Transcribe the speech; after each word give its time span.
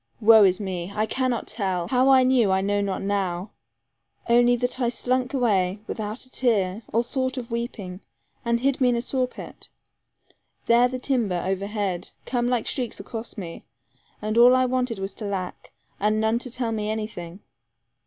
Woe 0.19 0.43
is 0.45 0.59
me! 0.59 0.91
I 0.95 1.05
cannot 1.05 1.45
tell. 1.47 1.87
How 1.89 2.09
I 2.09 2.23
knew 2.23 2.51
I 2.51 2.59
know 2.61 2.81
not 2.81 3.03
now 3.03 3.51
only 4.27 4.55
that 4.55 4.79
I 4.79 4.89
slunk 4.89 5.31
away, 5.31 5.77
without 5.85 6.25
a 6.25 6.31
tear, 6.31 6.81
or 6.91 7.03
thought 7.03 7.37
of 7.37 7.51
weeping, 7.51 8.01
and 8.43 8.59
hid 8.61 8.81
me 8.81 8.89
in 8.89 8.95
a 8.95 9.01
saw 9.03 9.27
pit. 9.27 9.69
There 10.65 10.87
the 10.87 10.97
timber, 10.97 11.43
over 11.45 11.67
head, 11.67 12.09
came 12.25 12.47
like 12.47 12.65
streaks 12.65 12.99
across 12.99 13.37
me; 13.37 13.63
and 14.23 14.39
all 14.39 14.55
I 14.55 14.65
wanted 14.65 14.97
was 14.97 15.13
to 15.13 15.25
lack, 15.25 15.71
and 15.99 16.19
none 16.19 16.39
to 16.39 16.49
tell 16.49 16.71
me 16.71 16.89
anything. 16.89 17.41